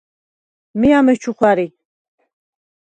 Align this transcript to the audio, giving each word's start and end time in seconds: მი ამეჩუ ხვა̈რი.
მი 0.79 0.89
ამეჩუ 0.99 1.31
ხვა̈რი. 1.37 1.67